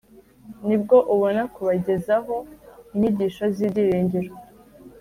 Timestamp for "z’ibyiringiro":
3.55-4.31